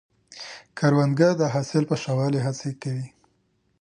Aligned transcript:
کروندګر 0.77 1.33
د 1.37 1.43
حاصل 1.53 1.83
په 1.89 1.95
ښه 2.01 2.11
والي 2.17 2.39
هڅې 2.45 2.71
کوي 2.81 3.07